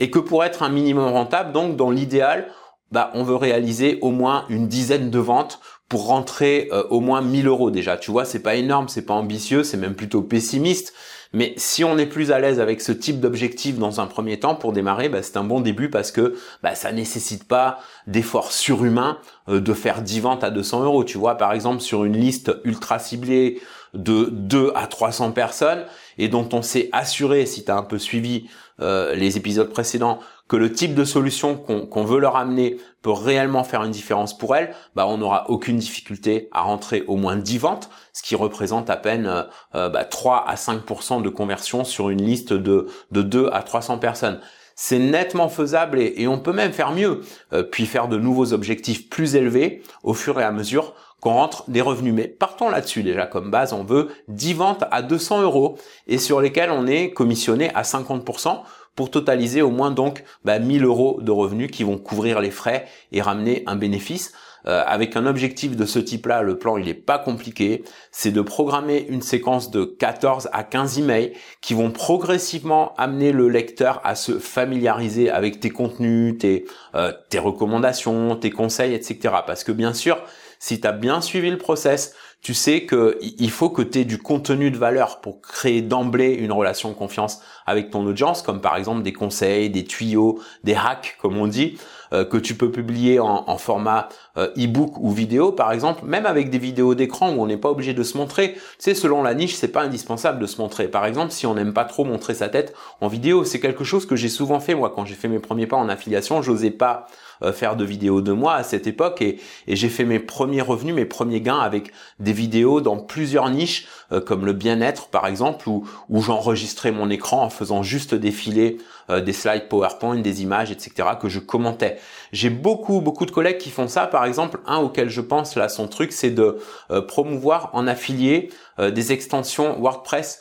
Et 0.00 0.10
que 0.10 0.18
pour 0.18 0.44
être 0.44 0.62
un 0.62 0.68
minimum 0.68 1.10
rentable, 1.10 1.52
donc 1.52 1.76
dans 1.76 1.90
l'idéal, 1.90 2.48
bah, 2.92 3.10
on 3.14 3.22
veut 3.22 3.36
réaliser 3.36 3.98
au 4.02 4.10
moins 4.10 4.44
une 4.50 4.68
dizaine 4.68 5.10
de 5.10 5.18
ventes 5.18 5.60
pour 5.88 6.06
rentrer 6.06 6.68
euh, 6.72 6.84
au 6.90 7.00
moins 7.00 7.22
1000 7.22 7.46
euros 7.46 7.70
déjà. 7.70 7.96
Tu 7.96 8.10
vois, 8.10 8.24
c'est 8.24 8.42
pas 8.42 8.56
énorme, 8.56 8.88
c'est 8.88 9.06
pas 9.06 9.14
ambitieux, 9.14 9.64
c'est 9.64 9.76
même 9.76 9.94
plutôt 9.94 10.22
pessimiste. 10.22 10.92
Mais 11.32 11.52
si 11.56 11.84
on 11.84 11.98
est 11.98 12.06
plus 12.06 12.30
à 12.32 12.38
l'aise 12.38 12.58
avec 12.58 12.80
ce 12.80 12.92
type 12.92 13.20
d'objectif 13.20 13.78
dans 13.78 14.00
un 14.00 14.06
premier 14.06 14.40
temps 14.40 14.54
pour 14.54 14.72
démarrer, 14.72 15.08
bah, 15.08 15.22
c'est 15.22 15.36
un 15.36 15.44
bon 15.44 15.60
début 15.60 15.90
parce 15.90 16.10
que 16.10 16.36
bah, 16.62 16.74
ça 16.74 16.90
nécessite 16.90 17.44
pas 17.44 17.78
d'efforts 18.06 18.52
surhumains 18.52 19.18
euh, 19.48 19.60
de 19.60 19.74
faire 19.74 20.02
10 20.02 20.20
ventes 20.20 20.44
à 20.44 20.50
200 20.50 20.84
euros. 20.84 21.04
Tu 21.04 21.18
vois, 21.18 21.36
par 21.36 21.52
exemple, 21.52 21.80
sur 21.80 22.04
une 22.04 22.16
liste 22.16 22.52
ultra 22.64 22.98
ciblée 22.98 23.60
de 23.94 24.28
2 24.32 24.72
à 24.74 24.86
300 24.86 25.32
personnes 25.32 25.84
et 26.18 26.28
dont 26.28 26.48
on 26.52 26.62
s'est 26.62 26.88
assuré, 26.92 27.46
si 27.46 27.64
tu 27.64 27.70
un 27.70 27.82
peu 27.82 27.98
suivi 27.98 28.46
euh, 28.80 29.14
les 29.14 29.36
épisodes 29.36 29.70
précédents, 29.70 30.20
que 30.48 30.56
le 30.56 30.72
type 30.72 30.94
de 30.94 31.04
solution 31.04 31.56
qu'on 31.56 32.04
veut 32.04 32.18
leur 32.18 32.36
amener 32.36 32.78
peut 33.02 33.12
réellement 33.12 33.64
faire 33.64 33.84
une 33.84 33.90
différence 33.90 34.36
pour 34.36 34.56
elles, 34.56 34.74
bah 34.96 35.06
on 35.06 35.18
n'aura 35.18 35.50
aucune 35.50 35.76
difficulté 35.76 36.48
à 36.52 36.62
rentrer 36.62 37.04
au 37.06 37.16
moins 37.16 37.36
10 37.36 37.58
ventes, 37.58 37.90
ce 38.12 38.22
qui 38.22 38.34
représente 38.34 38.90
à 38.90 38.96
peine 38.96 39.26
euh, 39.26 39.42
euh 39.74 39.88
bah, 39.88 40.04
3 40.04 40.44
à 40.48 40.54
5% 40.54 41.22
de 41.22 41.28
conversion 41.28 41.84
sur 41.84 42.08
une 42.08 42.22
liste 42.22 42.52
de, 42.52 42.86
de 43.12 43.22
2 43.22 43.50
à 43.52 43.62
300 43.62 43.98
personnes. 43.98 44.40
C'est 44.74 44.98
nettement 44.98 45.48
faisable 45.48 45.98
et, 46.00 46.14
et, 46.16 46.28
on 46.28 46.38
peut 46.38 46.52
même 46.52 46.72
faire 46.72 46.92
mieux, 46.92 47.20
euh, 47.52 47.62
puis 47.62 47.84
faire 47.84 48.08
de 48.08 48.16
nouveaux 48.16 48.52
objectifs 48.52 49.10
plus 49.10 49.36
élevés 49.36 49.82
au 50.02 50.14
fur 50.14 50.40
et 50.40 50.44
à 50.44 50.52
mesure 50.52 50.94
qu'on 51.20 51.32
rentre 51.32 51.64
des 51.68 51.80
revenus. 51.80 52.14
Mais 52.14 52.28
partons 52.28 52.70
là-dessus 52.70 53.02
déjà 53.02 53.26
comme 53.26 53.50
base, 53.50 53.72
on 53.72 53.84
veut 53.84 54.08
10 54.28 54.54
ventes 54.54 54.84
à 54.90 55.02
200 55.02 55.42
euros 55.42 55.76
et 56.06 56.18
sur 56.18 56.40
lesquelles 56.40 56.70
on 56.70 56.86
est 56.86 57.10
commissionné 57.10 57.70
à 57.74 57.82
50% 57.82 58.60
pour 58.98 59.12
totaliser 59.12 59.62
au 59.62 59.70
moins 59.70 59.92
donc 59.92 60.24
bah, 60.44 60.58
1000 60.58 60.84
euros 60.84 61.20
de 61.22 61.30
revenus 61.30 61.70
qui 61.70 61.84
vont 61.84 61.98
couvrir 61.98 62.40
les 62.40 62.50
frais 62.50 62.86
et 63.12 63.22
ramener 63.22 63.62
un 63.66 63.76
bénéfice. 63.76 64.32
Euh, 64.66 64.82
avec 64.84 65.14
un 65.14 65.24
objectif 65.24 65.76
de 65.76 65.86
ce 65.86 66.00
type-là, 66.00 66.42
le 66.42 66.58
plan 66.58 66.78
il 66.78 66.86
n'est 66.86 66.94
pas 66.94 67.20
compliqué, 67.20 67.84
c'est 68.10 68.32
de 68.32 68.40
programmer 68.40 69.06
une 69.08 69.22
séquence 69.22 69.70
de 69.70 69.84
14 69.84 70.48
à 70.52 70.64
15 70.64 70.98
emails 70.98 71.32
qui 71.60 71.74
vont 71.74 71.92
progressivement 71.92 72.92
amener 72.96 73.30
le 73.30 73.48
lecteur 73.48 74.00
à 74.02 74.16
se 74.16 74.40
familiariser 74.40 75.30
avec 75.30 75.60
tes 75.60 75.70
contenus, 75.70 76.36
tes, 76.38 76.64
euh, 76.96 77.12
tes 77.30 77.38
recommandations, 77.38 78.34
tes 78.34 78.50
conseils, 78.50 78.94
etc. 78.94 79.32
Parce 79.46 79.62
que 79.62 79.70
bien 79.70 79.94
sûr, 79.94 80.18
si 80.58 80.80
tu 80.80 80.86
as 80.86 80.92
bien 80.92 81.20
suivi 81.20 81.50
le 81.50 81.58
process, 81.58 82.14
tu 82.40 82.54
sais 82.54 82.82
que 82.82 83.18
il 83.20 83.50
faut 83.50 83.68
que 83.68 83.82
tu 83.82 84.00
aies 84.00 84.04
du 84.04 84.18
contenu 84.18 84.70
de 84.70 84.78
valeur 84.78 85.20
pour 85.20 85.40
créer 85.40 85.82
d'emblée 85.82 86.34
une 86.34 86.52
relation 86.52 86.88
de 86.90 86.94
confiance 86.94 87.40
avec 87.66 87.90
ton 87.90 88.06
audience, 88.06 88.42
comme 88.42 88.60
par 88.60 88.76
exemple 88.76 89.02
des 89.02 89.12
conseils, 89.12 89.70
des 89.70 89.84
tuyaux, 89.84 90.40
des 90.62 90.74
hacks, 90.74 91.16
comme 91.20 91.36
on 91.36 91.48
dit, 91.48 91.78
euh, 92.12 92.24
que 92.24 92.36
tu 92.36 92.54
peux 92.54 92.70
publier 92.70 93.18
en, 93.18 93.58
format 93.58 94.08
euh, 94.36 94.50
e-book 94.56 94.98
ou 94.98 95.10
vidéo, 95.10 95.50
par 95.50 95.72
exemple, 95.72 96.04
même 96.04 96.26
avec 96.26 96.48
des 96.48 96.58
vidéos 96.58 96.94
d'écran 96.94 97.32
où 97.32 97.42
on 97.42 97.46
n'est 97.46 97.56
pas 97.56 97.70
obligé 97.70 97.92
de 97.92 98.02
se 98.04 98.16
montrer. 98.16 98.54
Tu 98.54 98.60
sais, 98.78 98.94
selon 98.94 99.22
la 99.22 99.34
niche, 99.34 99.56
c'est 99.56 99.68
pas 99.68 99.82
indispensable 99.82 100.38
de 100.38 100.46
se 100.46 100.60
montrer. 100.60 100.86
Par 100.88 101.06
exemple, 101.06 101.32
si 101.32 101.44
on 101.44 101.54
n'aime 101.54 101.74
pas 101.74 101.84
trop 101.84 102.04
montrer 102.04 102.34
sa 102.34 102.48
tête 102.48 102.72
en 103.00 103.08
vidéo, 103.08 103.44
c'est 103.44 103.60
quelque 103.60 103.84
chose 103.84 104.06
que 104.06 104.14
j'ai 104.14 104.28
souvent 104.28 104.60
fait 104.60 104.76
moi 104.76 104.92
quand 104.94 105.04
j'ai 105.04 105.16
fait 105.16 105.28
mes 105.28 105.40
premiers 105.40 105.66
pas 105.66 105.76
en 105.76 105.88
affiliation. 105.88 106.40
J'osais 106.40 106.70
pas 106.70 107.08
faire 107.52 107.76
de 107.76 107.84
vidéos 107.84 108.20
de 108.20 108.32
moi 108.32 108.54
à 108.54 108.62
cette 108.62 108.86
époque 108.86 109.22
et, 109.22 109.38
j'ai 109.66 109.88
fait 109.88 110.04
mes 110.04 110.18
premiers 110.18 110.62
revenus, 110.62 110.94
mes 110.94 111.04
premiers 111.04 111.40
gains 111.40 111.58
avec 111.58 111.92
des 112.18 112.32
vidéos 112.32 112.80
dans 112.80 112.96
plusieurs 112.96 113.48
niches 113.50 113.86
euh, 114.12 114.20
comme 114.20 114.44
le 114.44 114.52
bien-être 114.52 115.08
par 115.08 115.26
exemple 115.26 115.68
où, 115.68 115.86
où 116.08 116.20
j'enregistrais 116.22 116.90
mon 116.90 117.10
écran 117.10 117.42
en 117.42 117.50
faisant 117.50 117.82
juste 117.82 118.14
défiler 118.14 118.78
euh, 119.10 119.20
des 119.20 119.32
slides 119.32 119.68
PowerPoint, 119.68 120.16
des 120.16 120.42
images, 120.42 120.70
etc. 120.70 121.10
que 121.20 121.28
je 121.28 121.38
commentais. 121.38 121.98
J'ai 122.32 122.50
beaucoup 122.50 123.00
beaucoup 123.00 123.26
de 123.26 123.30
collègues 123.30 123.58
qui 123.58 123.70
font 123.70 123.88
ça. 123.88 124.06
Par 124.06 124.24
exemple, 124.24 124.60
un 124.66 124.78
auquel 124.78 125.08
je 125.08 125.20
pense 125.20 125.56
là, 125.56 125.68
son 125.68 125.88
truc, 125.88 126.12
c'est 126.12 126.30
de 126.30 126.58
promouvoir 127.06 127.70
en 127.72 127.86
affilié 127.86 128.50
des 128.78 129.12
extensions 129.12 129.78
WordPress 129.80 130.40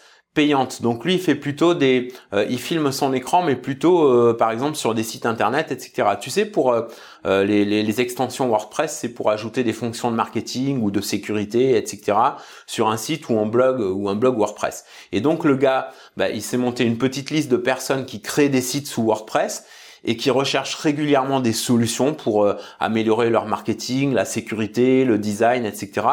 Donc 0.81 1.03
lui, 1.03 1.15
il 1.15 1.19
fait 1.19 1.35
plutôt 1.35 1.73
des, 1.73 2.13
euh, 2.33 2.45
il 2.47 2.59
filme 2.59 2.91
son 2.91 3.11
écran, 3.13 3.41
mais 3.41 3.55
plutôt, 3.55 4.07
euh, 4.07 4.35
par 4.37 4.51
exemple, 4.51 4.75
sur 4.75 4.93
des 4.93 5.01
sites 5.01 5.25
internet, 5.25 5.71
etc. 5.71 6.09
Tu 6.21 6.29
sais, 6.29 6.45
pour 6.45 6.73
euh, 6.73 7.43
les, 7.43 8.01
extensions 8.01 8.47
WordPress, 8.47 8.95
c'est 8.95 9.09
pour 9.09 9.31
ajouter 9.31 9.63
des 9.63 9.73
fonctions 9.73 10.11
de 10.11 10.15
marketing 10.15 10.83
ou 10.83 10.91
de 10.91 11.01
sécurité, 11.01 11.75
etc. 11.75 12.17
sur 12.67 12.89
un 12.89 12.97
site 12.97 13.29
ou 13.29 13.39
un 13.39 13.47
blog 13.47 13.79
ou 13.79 14.09
un 14.09 14.15
blog 14.15 14.37
WordPress. 14.37 14.85
Et 15.11 15.21
donc 15.21 15.43
le 15.43 15.55
gars, 15.55 15.89
bah, 16.15 16.29
il 16.29 16.43
s'est 16.43 16.57
monté 16.57 16.83
une 16.83 16.99
petite 16.99 17.31
liste 17.31 17.49
de 17.49 17.57
personnes 17.57 18.05
qui 18.05 18.21
créent 18.21 18.49
des 18.49 18.61
sites 18.61 18.87
sous 18.87 19.03
WordPress 19.03 19.65
et 20.03 20.17
qui 20.17 20.29
recherchent 20.29 20.75
régulièrement 20.75 21.39
des 21.39 21.53
solutions 21.53 22.13
pour 22.13 22.53
améliorer 22.79 23.29
leur 23.29 23.45
marketing, 23.45 24.13
la 24.13 24.25
sécurité, 24.25 25.05
le 25.05 25.17
design, 25.17 25.65
etc. 25.65 26.07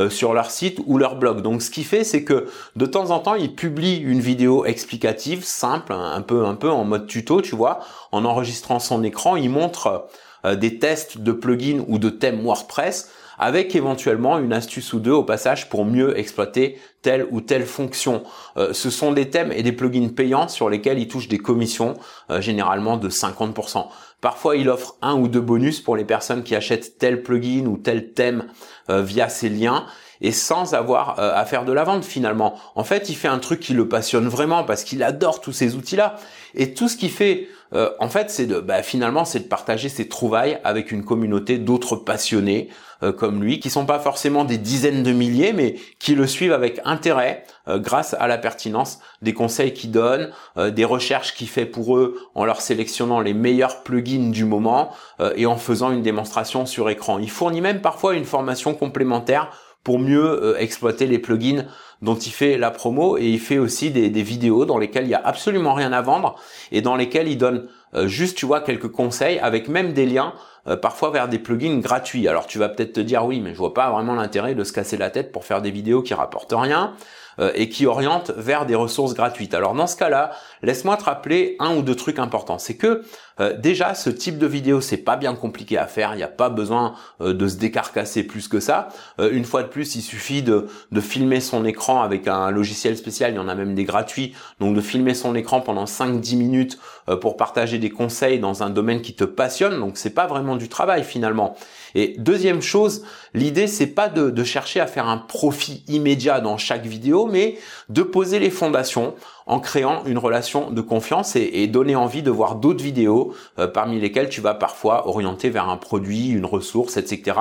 Euh, 0.00 0.08
sur 0.08 0.32
leur 0.32 0.50
site 0.50 0.78
ou 0.86 0.98
leur 0.98 1.16
blog. 1.16 1.42
Donc 1.42 1.62
ce 1.62 1.70
qu'il 1.70 1.84
fait, 1.84 2.04
c'est 2.04 2.24
que 2.24 2.46
de 2.76 2.86
temps 2.86 3.10
en 3.10 3.18
temps, 3.18 3.34
il 3.34 3.54
publie 3.54 3.96
une 3.96 4.20
vidéo 4.20 4.64
explicative, 4.64 5.44
simple, 5.44 5.92
un 5.92 6.22
peu 6.22 6.46
un 6.46 6.54
peu 6.54 6.70
en 6.70 6.84
mode 6.84 7.06
tuto, 7.06 7.42
tu 7.42 7.54
vois, 7.54 7.80
en 8.12 8.24
enregistrant 8.24 8.78
son 8.78 9.02
écran, 9.02 9.36
il 9.36 9.50
montre 9.50 10.06
euh, 10.46 10.54
des 10.54 10.78
tests 10.78 11.18
de 11.18 11.32
plugins 11.32 11.84
ou 11.88 11.98
de 11.98 12.08
thèmes 12.08 12.42
WordPress 12.42 13.10
avec 13.40 13.74
éventuellement 13.74 14.38
une 14.38 14.52
astuce 14.52 14.92
ou 14.92 15.00
deux 15.00 15.10
au 15.10 15.24
passage 15.24 15.68
pour 15.68 15.84
mieux 15.84 16.16
exploiter 16.16 16.78
telle 17.02 17.26
ou 17.32 17.40
telle 17.40 17.66
fonction. 17.66 18.22
Euh, 18.56 18.72
ce 18.72 18.90
sont 18.90 19.10
des 19.10 19.30
thèmes 19.30 19.50
et 19.50 19.64
des 19.64 19.72
plugins 19.72 20.10
payants 20.14 20.46
sur 20.46 20.70
lesquels 20.70 21.00
il 21.00 21.08
touche 21.08 21.26
des 21.26 21.38
commissions 21.38 21.94
généralement 22.40 22.96
de 22.96 23.08
50%. 23.08 23.86
Parfois, 24.20 24.56
il 24.56 24.68
offre 24.68 24.96
un 25.00 25.14
ou 25.14 25.28
deux 25.28 25.40
bonus 25.40 25.80
pour 25.80 25.96
les 25.96 26.04
personnes 26.04 26.42
qui 26.42 26.54
achètent 26.54 26.98
tel 26.98 27.22
plugin 27.22 27.66
ou 27.66 27.78
tel 27.78 28.12
thème 28.12 28.44
euh, 28.90 29.02
via 29.02 29.28
ces 29.28 29.48
liens 29.48 29.86
et 30.20 30.32
sans 30.32 30.74
avoir 30.74 31.18
euh, 31.18 31.32
à 31.34 31.46
faire 31.46 31.64
de 31.64 31.72
la 31.72 31.84
vente 31.84 32.04
finalement. 32.04 32.58
En 32.74 32.84
fait, 32.84 33.08
il 33.08 33.14
fait 33.14 33.28
un 33.28 33.38
truc 33.38 33.60
qui 33.60 33.72
le 33.72 33.88
passionne 33.88 34.28
vraiment 34.28 34.64
parce 34.64 34.84
qu'il 34.84 35.02
adore 35.02 35.40
tous 35.40 35.52
ces 35.52 35.74
outils-là. 35.74 36.16
Et 36.54 36.74
tout 36.74 36.88
ce 36.88 36.96
qu'il 36.98 37.10
fait 37.10 37.48
euh, 37.72 37.90
en 37.98 38.08
fait, 38.08 38.30
c'est 38.30 38.46
de, 38.46 38.60
bah, 38.60 38.82
finalement, 38.82 39.24
c'est 39.24 39.40
de 39.40 39.48
partager 39.48 39.88
ses 39.88 40.08
trouvailles 40.08 40.58
avec 40.64 40.90
une 40.90 41.04
communauté 41.04 41.58
d'autres 41.58 41.96
passionnés 41.96 42.68
euh, 43.02 43.12
comme 43.12 43.42
lui, 43.42 43.60
qui 43.60 43.70
sont 43.70 43.86
pas 43.86 43.98
forcément 43.98 44.44
des 44.44 44.58
dizaines 44.58 45.02
de 45.02 45.12
milliers, 45.12 45.52
mais 45.52 45.76
qui 45.98 46.14
le 46.14 46.26
suivent 46.26 46.52
avec 46.52 46.80
intérêt 46.84 47.44
euh, 47.68 47.78
grâce 47.78 48.14
à 48.18 48.26
la 48.26 48.38
pertinence 48.38 48.98
des 49.22 49.32
conseils 49.32 49.72
qu'il 49.72 49.90
donne, 49.90 50.30
des 50.56 50.84
recherches 50.84 51.34
qu'il 51.34 51.48
fait 51.48 51.66
pour 51.66 51.96
eux 51.96 52.18
en 52.34 52.44
leur 52.44 52.60
sélectionnant 52.60 53.20
les 53.20 53.34
meilleurs 53.34 53.82
plugins 53.82 54.30
du 54.30 54.44
moment 54.44 54.90
et 55.36 55.44
en 55.44 55.56
faisant 55.56 55.90
une 55.90 56.02
démonstration 56.02 56.64
sur 56.64 56.88
écran. 56.88 57.18
Il 57.18 57.30
fournit 57.30 57.60
même 57.60 57.82
parfois 57.82 58.14
une 58.14 58.24
formation 58.24 58.72
complémentaire 58.74 59.50
pour 59.84 59.98
mieux 59.98 60.56
exploiter 60.58 61.06
les 61.06 61.18
plugins 61.18 61.66
dont 62.02 62.16
il 62.16 62.32
fait 62.32 62.56
la 62.56 62.70
promo 62.70 63.18
et 63.18 63.26
il 63.26 63.40
fait 63.40 63.58
aussi 63.58 63.90
des, 63.90 64.08
vidéos 64.22 64.64
dans 64.64 64.78
lesquelles 64.78 65.04
il 65.04 65.10
y 65.10 65.14
a 65.14 65.22
absolument 65.22 65.74
rien 65.74 65.92
à 65.92 66.00
vendre 66.00 66.36
et 66.72 66.80
dans 66.80 66.96
lesquelles 66.96 67.28
il 67.28 67.36
donne 67.36 67.68
euh, 67.94 68.06
juste, 68.06 68.38
tu 68.38 68.46
vois, 68.46 68.60
quelques 68.60 68.88
conseils 68.88 69.38
avec 69.38 69.68
même 69.68 69.92
des 69.92 70.06
liens 70.06 70.32
euh, 70.66 70.76
parfois 70.76 71.10
vers 71.10 71.28
des 71.28 71.38
plugins 71.38 71.78
gratuits. 71.78 72.28
Alors 72.28 72.46
tu 72.46 72.58
vas 72.58 72.68
peut-être 72.68 72.92
te 72.94 73.00
dire 73.00 73.24
oui, 73.24 73.40
mais 73.40 73.52
je 73.52 73.58
vois 73.58 73.74
pas 73.74 73.90
vraiment 73.90 74.14
l'intérêt 74.14 74.54
de 74.54 74.64
se 74.64 74.72
casser 74.72 74.96
la 74.96 75.10
tête 75.10 75.32
pour 75.32 75.44
faire 75.44 75.60
des 75.60 75.70
vidéos 75.70 76.02
qui 76.02 76.14
rapportent 76.14 76.54
rien 76.56 76.94
euh, 77.38 77.50
et 77.54 77.68
qui 77.68 77.86
orientent 77.86 78.30
vers 78.36 78.66
des 78.66 78.74
ressources 78.74 79.14
gratuites. 79.14 79.54
Alors 79.54 79.74
dans 79.74 79.86
ce 79.86 79.96
cas-là, 79.96 80.30
laisse-moi 80.62 80.96
te 80.96 81.04
rappeler 81.04 81.56
un 81.58 81.76
ou 81.76 81.82
deux 81.82 81.96
trucs 81.96 82.18
importants. 82.18 82.58
C'est 82.58 82.76
que 82.76 83.02
euh, 83.40 83.56
déjà, 83.56 83.94
ce 83.94 84.10
type 84.10 84.38
de 84.38 84.46
vidéo, 84.46 84.80
c'est 84.80 84.98
pas 84.98 85.16
bien 85.16 85.34
compliqué 85.34 85.78
à 85.78 85.86
faire. 85.86 86.14
Il 86.14 86.18
n'y 86.18 86.22
a 86.22 86.28
pas 86.28 86.50
besoin 86.50 86.94
euh, 87.20 87.32
de 87.32 87.48
se 87.48 87.56
décarcasser 87.56 88.22
plus 88.22 88.48
que 88.48 88.60
ça. 88.60 88.88
Euh, 89.18 89.30
une 89.32 89.44
fois 89.44 89.62
de 89.62 89.68
plus, 89.68 89.94
il 89.94 90.02
suffit 90.02 90.42
de, 90.42 90.66
de 90.92 91.00
filmer 91.00 91.40
son 91.40 91.64
écran 91.64 92.02
avec 92.02 92.28
un 92.28 92.50
logiciel 92.50 92.96
spécial. 92.96 93.32
Il 93.32 93.36
y 93.36 93.38
en 93.38 93.48
a 93.48 93.54
même 93.54 93.74
des 93.74 93.84
gratuits. 93.84 94.34
Donc 94.60 94.74
de 94.74 94.80
filmer 94.80 95.14
son 95.14 95.34
écran 95.34 95.60
pendant 95.60 95.84
5-10 95.84 96.36
minutes 96.36 96.78
pour 97.20 97.36
partager 97.36 97.78
des 97.78 97.90
conseils 97.90 98.38
dans 98.38 98.62
un 98.62 98.70
domaine 98.70 99.00
qui 99.00 99.14
te 99.14 99.24
passionne. 99.24 99.80
Donc 99.80 99.96
c'est 99.96 100.14
pas 100.14 100.26
vraiment 100.26 100.56
du 100.56 100.68
travail 100.68 101.02
finalement. 101.02 101.56
Et 101.94 102.14
deuxième 102.18 102.62
chose, 102.62 103.04
l'idée 103.34 103.66
c'est 103.66 103.88
pas 103.88 104.08
de, 104.08 104.30
de 104.30 104.44
chercher 104.44 104.80
à 104.80 104.86
faire 104.86 105.08
un 105.08 105.18
profit 105.18 105.82
immédiat 105.88 106.40
dans 106.40 106.56
chaque 106.56 106.86
vidéo, 106.86 107.26
mais 107.26 107.58
de 107.88 108.02
poser 108.02 108.38
les 108.38 108.50
fondations 108.50 109.14
en 109.46 109.60
créant 109.60 110.04
une 110.04 110.18
relation 110.18 110.70
de 110.70 110.80
confiance 110.80 111.36
et, 111.36 111.66
donner 111.66 111.96
envie 111.96 112.22
de 112.22 112.30
voir 112.30 112.56
d'autres 112.56 112.82
vidéos 112.82 113.34
euh, 113.58 113.66
parmi 113.66 114.00
lesquelles 114.00 114.28
tu 114.28 114.40
vas 114.40 114.54
parfois 114.54 115.08
orienter 115.08 115.50
vers 115.50 115.68
un 115.68 115.76
produit, 115.76 116.28
une 116.28 116.44
ressource, 116.44 116.96
etc. 116.96 117.38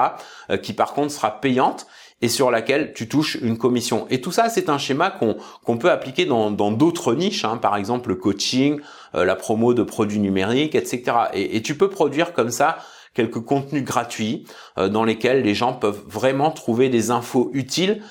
Euh, 0.50 0.58
qui 0.58 0.74
par 0.74 0.94
contre 0.94 1.12
sera 1.12 1.40
payante 1.40 1.88
et 2.22 2.28
sur 2.28 2.52
laquelle 2.52 2.94
tu 2.94 3.08
touches 3.08 3.36
une 3.42 3.58
commission. 3.58 4.06
Et 4.10 4.22
tout 4.22 4.32
ça, 4.32 4.50
c'est 4.50 4.70
un 4.70 4.78
schéma 4.78 5.10
qu'on 5.10 5.78
peut 5.78 5.90
appliquer 5.90 6.26
dans 6.26 6.52
d'autres 6.72 7.14
niches, 7.14 7.46
hein, 7.46 7.58
par 7.58 7.78
exemple 7.78 8.10
le 8.10 8.16
coaching, 8.16 8.80
euh, 9.16 9.24
la 9.24 9.36
promo 9.36 9.74
de 9.74 9.84
produits 9.84 10.20
numériques, 10.20 10.76
etc. 10.76 11.04
Et, 11.34 11.56
et, 11.56 11.62
tu 11.62 11.78
peux 11.78 11.90
produire 11.90 12.34
comme 12.34 12.52
ça 12.52 12.78
quelques 13.20 13.42
contenus 13.42 13.84
gratuits 13.84 14.46
dans 14.78 15.04
lesquels 15.04 15.42
les 15.42 15.54
gens 15.54 15.74
peuvent 15.74 16.02
vraiment 16.08 16.52
trouver 16.52 16.88
des 16.90 17.12
infos 17.12 17.50
utiles 17.54 18.02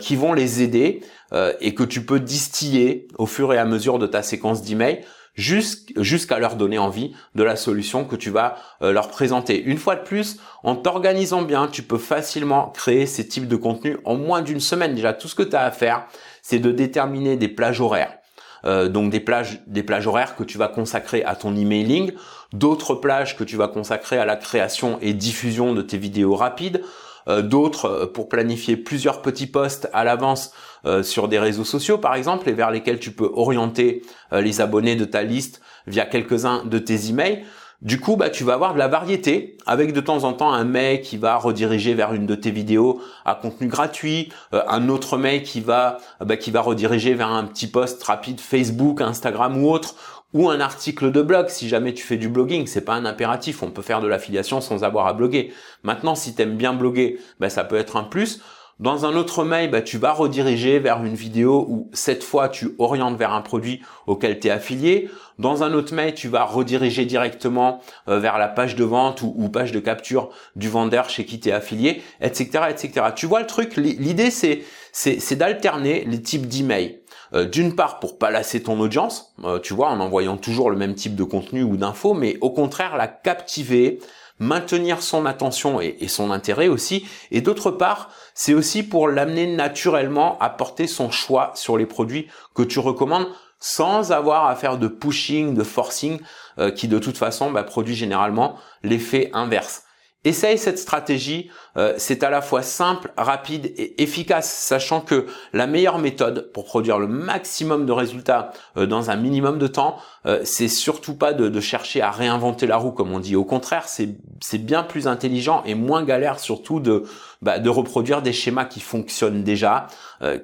qui 0.00 0.16
vont 0.16 0.32
les 0.32 0.62
aider 0.62 1.02
euh, 1.32 1.52
et 1.60 1.74
que 1.74 1.82
tu 1.82 2.04
peux 2.04 2.20
distiller 2.20 3.08
au 3.18 3.26
fur 3.26 3.52
et 3.52 3.58
à 3.58 3.64
mesure 3.64 3.98
de 3.98 4.06
ta 4.06 4.22
séquence 4.22 4.62
d'emails 4.62 5.04
jusqu'à 5.34 6.38
leur 6.38 6.54
donner 6.54 6.78
envie 6.78 7.14
de 7.34 7.42
la 7.42 7.56
solution 7.56 8.04
que 8.04 8.14
tu 8.14 8.30
vas 8.30 8.56
euh, 8.80 8.92
leur 8.92 9.08
présenter. 9.08 9.60
Une 9.60 9.76
fois 9.76 9.96
de 9.96 10.02
plus, 10.02 10.38
en 10.62 10.76
t'organisant 10.76 11.42
bien, 11.42 11.66
tu 11.66 11.82
peux 11.82 11.98
facilement 11.98 12.70
créer 12.70 13.06
ces 13.06 13.26
types 13.26 13.48
de 13.48 13.56
contenus 13.56 13.98
en 14.04 14.14
moins 14.14 14.40
d'une 14.40 14.60
semaine. 14.60 14.94
Déjà, 14.94 15.12
tout 15.12 15.26
ce 15.26 15.34
que 15.34 15.42
tu 15.42 15.56
as 15.56 15.64
à 15.64 15.72
faire, 15.72 16.06
c'est 16.42 16.60
de 16.60 16.70
déterminer 16.70 17.36
des 17.36 17.48
plages 17.48 17.80
horaires. 17.80 18.16
Euh, 18.64 18.88
donc 18.88 19.10
des 19.10 19.20
plages, 19.20 19.60
des 19.66 19.82
plages 19.82 20.06
horaires 20.06 20.36
que 20.36 20.44
tu 20.44 20.58
vas 20.58 20.68
consacrer 20.68 21.24
à 21.24 21.34
ton 21.34 21.54
emailing, 21.56 22.12
d'autres 22.52 22.94
plages 22.94 23.36
que 23.36 23.44
tu 23.44 23.56
vas 23.56 23.68
consacrer 23.68 24.18
à 24.18 24.24
la 24.24 24.36
création 24.36 24.98
et 25.00 25.14
diffusion 25.14 25.74
de 25.74 25.82
tes 25.82 25.98
vidéos 25.98 26.36
rapides, 26.36 26.82
euh, 27.28 27.42
d'autres 27.42 27.86
euh, 27.86 28.06
pour 28.06 28.28
planifier 28.28 28.76
plusieurs 28.76 29.20
petits 29.20 29.48
posts 29.48 29.88
à 29.92 30.04
l'avance 30.04 30.52
euh, 30.84 31.02
sur 31.02 31.26
des 31.26 31.40
réseaux 31.40 31.64
sociaux 31.64 31.98
par 31.98 32.14
exemple 32.14 32.48
et 32.48 32.52
vers 32.52 32.70
lesquels 32.70 33.00
tu 33.00 33.10
peux 33.10 33.30
orienter 33.34 34.02
les 34.32 34.60
abonnés 34.60 34.96
de 34.96 35.04
ta 35.04 35.22
liste 35.22 35.60
via 35.86 36.04
quelques-uns 36.04 36.64
de 36.64 36.78
tes 36.78 37.08
emails. 37.08 37.44
Du 37.82 38.00
coup, 38.00 38.16
bah, 38.16 38.30
tu 38.30 38.42
vas 38.42 38.54
avoir 38.54 38.72
de 38.72 38.78
la 38.78 38.88
variété 38.88 39.58
avec 39.66 39.92
de 39.92 40.00
temps 40.00 40.24
en 40.24 40.32
temps 40.32 40.50
un 40.50 40.64
mail 40.64 41.02
qui 41.02 41.18
va 41.18 41.36
rediriger 41.36 41.92
vers 41.92 42.14
une 42.14 42.24
de 42.24 42.34
tes 42.34 42.50
vidéos 42.50 43.02
à 43.26 43.34
contenu 43.34 43.68
gratuit, 43.68 44.30
un 44.52 44.88
autre 44.88 45.18
mail 45.18 45.42
qui 45.42 45.60
va, 45.60 45.98
bah, 46.20 46.38
qui 46.38 46.50
va 46.50 46.62
rediriger 46.62 47.12
vers 47.12 47.28
un 47.28 47.44
petit 47.44 47.66
post 47.66 48.02
rapide 48.02 48.40
Facebook, 48.40 49.02
Instagram 49.02 49.62
ou 49.62 49.70
autre, 49.70 49.94
ou 50.32 50.50
un 50.50 50.60
article 50.60 51.12
de 51.12 51.22
blog 51.22 51.48
si 51.48 51.68
jamais 51.68 51.94
tu 51.94 52.04
fais 52.04 52.16
du 52.16 52.28
blogging, 52.28 52.66
c'est 52.66 52.84
pas 52.84 52.94
un 52.94 53.04
impératif, 53.04 53.62
on 53.62 53.70
peut 53.70 53.82
faire 53.82 54.00
de 54.00 54.06
l'affiliation 54.06 54.60
sans 54.60 54.84
avoir 54.84 55.06
à 55.06 55.12
bloguer. 55.12 55.52
Maintenant, 55.82 56.14
si 56.14 56.34
tu 56.34 56.44
bien 56.46 56.74
bloguer, 56.74 57.18
ben, 57.40 57.48
ça 57.48 57.64
peut 57.64 57.76
être 57.76 57.96
un 57.96 58.04
plus. 58.04 58.40
Dans 58.78 59.06
un 59.06 59.16
autre 59.16 59.42
mail, 59.42 59.70
bah, 59.70 59.80
tu 59.80 59.96
vas 59.96 60.12
rediriger 60.12 60.78
vers 60.78 61.02
une 61.02 61.14
vidéo 61.14 61.64
où 61.66 61.88
cette 61.94 62.22
fois 62.22 62.50
tu 62.50 62.74
orientes 62.78 63.16
vers 63.16 63.32
un 63.32 63.40
produit 63.40 63.80
auquel 64.06 64.38
tu 64.38 64.48
es 64.48 64.50
affilié. 64.50 65.08
Dans 65.38 65.62
un 65.62 65.72
autre 65.72 65.94
mail, 65.94 66.12
tu 66.12 66.28
vas 66.28 66.44
rediriger 66.44 67.06
directement 67.06 67.80
euh, 68.08 68.18
vers 68.18 68.36
la 68.36 68.48
page 68.48 68.76
de 68.76 68.84
vente 68.84 69.22
ou, 69.22 69.48
page 69.48 69.72
de 69.72 69.80
capture 69.80 70.28
du 70.56 70.68
vendeur 70.68 71.08
chez 71.08 71.24
qui 71.24 71.40
tu 71.40 71.48
es 71.48 71.52
affilié, 71.52 72.02
etc., 72.20 72.64
etc. 72.68 73.06
Tu 73.16 73.24
vois 73.24 73.40
le 73.40 73.46
truc? 73.46 73.76
L'idée, 73.76 74.30
c'est 74.30 74.62
c'est 74.92 75.36
d'alterner 75.36 76.04
les 76.06 76.22
types 76.22 76.46
d'emails. 76.46 77.00
Euh, 77.34 77.44
d'une 77.44 77.74
part 77.74 77.98
pour 77.98 78.18
pas 78.18 78.30
lasser 78.30 78.62
ton 78.62 78.78
audience, 78.80 79.34
euh, 79.44 79.58
tu 79.58 79.74
vois, 79.74 79.88
en 79.88 80.00
envoyant 80.00 80.36
toujours 80.36 80.70
le 80.70 80.76
même 80.76 80.94
type 80.94 81.16
de 81.16 81.24
contenu 81.24 81.62
ou 81.62 81.76
d'infos, 81.76 82.14
mais 82.14 82.38
au 82.40 82.50
contraire 82.50 82.96
la 82.96 83.08
captiver, 83.08 83.98
maintenir 84.38 85.02
son 85.02 85.26
attention 85.26 85.80
et, 85.80 86.08
son 86.08 86.30
intérêt 86.30 86.68
aussi. 86.68 87.06
Et 87.30 87.40
d'autre 87.40 87.70
part, 87.70 88.10
c'est 88.34 88.54
aussi 88.54 88.82
pour 88.82 89.08
l'amener 89.08 89.46
naturellement 89.46 90.38
à 90.40 90.50
porter 90.50 90.86
son 90.86 91.10
choix 91.10 91.52
sur 91.54 91.76
les 91.76 91.86
produits 91.86 92.28
que 92.54 92.62
tu 92.62 92.78
recommandes 92.78 93.28
sans 93.58 94.12
avoir 94.12 94.46
à 94.46 94.54
faire 94.54 94.76
de 94.76 94.86
pushing, 94.86 95.54
de 95.54 95.64
forcing, 95.64 96.20
euh, 96.58 96.70
qui 96.70 96.88
de 96.88 96.98
toute 96.98 97.16
façon 97.16 97.50
bah, 97.50 97.62
produit 97.62 97.94
généralement 97.94 98.56
l'effet 98.82 99.30
inverse. 99.32 99.85
Essaye 100.26 100.58
cette 100.58 100.80
stratégie, 100.80 101.50
euh, 101.76 101.94
c'est 101.98 102.24
à 102.24 102.30
la 102.30 102.42
fois 102.42 102.62
simple, 102.62 103.12
rapide 103.16 103.72
et 103.76 104.02
efficace, 104.02 104.52
sachant 104.52 105.00
que 105.00 105.26
la 105.52 105.68
meilleure 105.68 106.00
méthode 106.00 106.50
pour 106.52 106.64
produire 106.64 106.98
le 106.98 107.06
maximum 107.06 107.86
de 107.86 107.92
résultats 107.92 108.50
euh, 108.76 108.86
dans 108.86 109.10
un 109.10 109.14
minimum 109.14 109.56
de 109.60 109.68
temps, 109.68 109.98
euh, 110.26 110.40
c'est 110.42 110.66
surtout 110.66 111.14
pas 111.14 111.32
de, 111.32 111.60
chercher 111.60 112.02
à 112.02 112.10
réinventer 112.10 112.66
la 112.66 112.76
roue 112.76 112.90
comme 112.90 113.12
on 113.12 113.20
dit. 113.20 113.36
Au 113.36 113.44
contraire, 113.44 113.84
c'est 113.86 114.58
bien 114.58 114.82
plus 114.82 115.06
intelligent 115.06 115.62
et 115.64 115.76
moins 115.76 116.02
galère 116.02 116.40
surtout 116.40 116.80
de, 116.80 117.04
bah, 117.40 117.60
de 117.60 117.70
reproduire 117.70 118.20
des 118.20 118.32
schémas 118.32 118.64
qui 118.64 118.80
fonctionnent 118.80 119.44
déjà, 119.44 119.86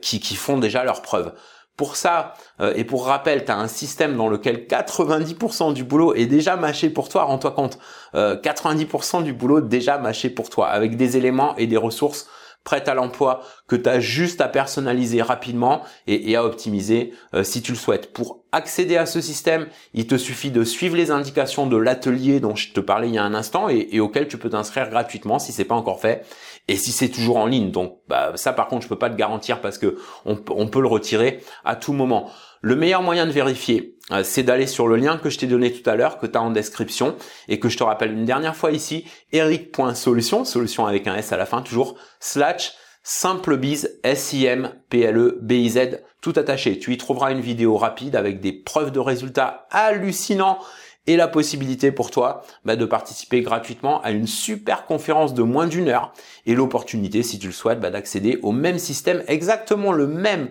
qui, 0.01 0.21
qui 0.21 0.37
font 0.37 0.59
déjà 0.59 0.85
leurs 0.85 1.03
preuves. 1.03 1.33
Pour 1.77 1.97
ça, 1.97 2.35
euh, 2.61 2.75
et 2.77 2.85
pour 2.85 3.07
rappel, 3.07 3.45
tu 3.45 3.51
as 3.51 3.59
un 3.59 3.69
système 3.69 4.17
dans 4.17 4.29
lequel 4.29 4.67
90% 4.67 5.73
du 5.73 5.85
boulot 5.85 6.15
est 6.15 6.27
déjà 6.27 6.57
mâché 6.57 6.91
pour 6.91 7.09
toi, 7.09 7.25
rends-toi 7.25 7.53
compte, 7.53 7.79
90% 8.15 9.21
euh, 9.21 9.23
du 9.23 9.33
boulot 9.33 9.61
déjà 9.61 9.97
mâché 9.97 10.29
pour 10.29 10.51
toi, 10.51 10.69
avec 10.69 10.97
des 10.97 11.17
éléments 11.17 11.57
et 11.57 11.67
des 11.67 11.79
ressources 11.79 12.29
prête 12.65 12.89
à 12.89 12.95
l'emploi 12.95 13.43
que 13.67 13.77
tu 13.77 13.89
as 13.89 14.01
juste 14.01 14.41
à 14.41 14.49
personnaliser 14.49 15.23
rapidement 15.23 15.83
et, 16.07 16.37
à 16.37 16.45
optimiser 16.45 17.13
euh, 17.35 17.43
si 17.43 17.63
tu 17.63 17.73
le 17.73 17.79
souhaites. 17.79 18.13
Pour 18.13 18.45
accéder 18.53 18.97
à 18.97 19.07
ce 19.07 19.21
système, 19.21 19.67
il 19.95 20.07
te 20.07 20.17
suffit 20.17 20.51
de 20.51 20.63
suivre 20.63 20.97
les 20.97 21.11
indications 21.11 21.67
de 21.67 21.77
l'atelier 21.77 22.39
dont 22.39 22.55
je 22.55 22.73
te 22.73 22.81
parlais 22.81 23.09
il 23.09 23.15
y 23.15 23.19
a 23.19 23.25
un 23.25 23.35
instant 23.35 23.69
et, 23.69 23.99
auquel 24.01 24.29
tu 24.29 24.39
peux 24.39 24.51
t'inscrire 24.51 24.91
gratuitement 24.91 25.39
si 25.39 25.53
c'est 25.53 25.65
pas 25.65 25.75
encore 25.75 26.01
fait 26.01 26.25
et 26.69 26.77
si 26.77 26.93
c'est 26.93 27.09
toujours 27.09 27.37
en 27.37 27.47
ligne. 27.47 27.71
Donc 27.71 27.99
bah, 28.09 28.33
ça 28.37 28.53
par 28.53 28.69
contre 28.69 28.83
je 28.83 28.89
peux 28.89 28.99
pas 28.99 29.11
te 29.11 29.17
garantir 29.17 29.61
parce 29.61 29.79
que 29.79 29.99
on, 30.25 30.37
peut 30.37 30.81
le 30.81 30.89
retirer 30.89 31.43
à 31.65 31.77
tout 31.77 31.93
moment. 31.93 32.31
Le 32.61 32.77
meilleur 32.77 33.03
moyen 33.03 33.27
de 33.27 33.33
vérifier, 33.33 33.97
euh, 34.13 34.23
c'est 34.23 34.45
d'aller 34.45 34.67
sur 34.67 34.87
le 34.87 34.97
lien 34.97 35.19
que 35.19 35.31
je 35.31 35.39
t'ai 35.39 35.47
donné 35.47 35.73
tout 35.73 35.89
à 35.89 35.97
l'heure, 35.97 36.19
que 36.19 36.27
tu 36.27 36.39
as 36.39 36.43
en 36.43 36.51
description, 36.51 37.17
et 37.49 37.59
que 37.59 37.69
je 37.69 37.77
te 37.77 37.83
rappelle 37.83 38.13
une 38.13 38.25
dernière 38.25 38.55
fois 38.55 38.71
ici, 38.71 39.05
eric.solution, 39.33 40.45
solution 40.45 40.87
avec 40.87 41.09
un 41.09 41.17
S 41.17 41.33
à 41.33 41.37
la 41.37 41.47
fin 41.47 41.63
toujours, 41.63 41.97
slash 42.21 42.75
simplebiz, 43.03 43.99
S-I-M-P-L-E-B-I-Z, 44.05 45.79
tout 46.21 46.33
attaché. 46.37 46.79
Tu 46.79 46.93
y 46.93 46.97
trouveras 46.97 47.33
une 47.33 47.41
vidéo 47.41 47.77
rapide 47.77 48.15
avec 48.15 48.41
des 48.41 48.53
preuves 48.53 48.93
de 48.93 49.01
résultats 49.01 49.67
hallucinants 49.71 50.59
et 51.07 51.17
la 51.17 51.29
possibilité 51.29 51.93
pour 51.93 52.11
toi 52.11 52.43
bah, 52.65 52.77
de 52.77 52.85
participer 52.85 53.41
gratuitement 53.43 54.01
à 54.03 54.11
une 54.11 54.27
super 54.27 54.87
conférence 54.87 55.35
de 55.35 55.43
moins 55.43 55.67
d'une 55.67 55.89
heure 55.89 56.13
et 56.47 56.55
l'opportunité, 56.55 57.23
si 57.23 57.39
tu 57.39 57.49
le 57.49 57.53
souhaites, 57.53 57.81
bah, 57.81 57.91
d'accéder 57.91 58.39
au 58.43 58.53
même 58.53 58.79
système, 58.79 59.23
exactement 59.27 59.93
le 59.93 60.07
même 60.07 60.51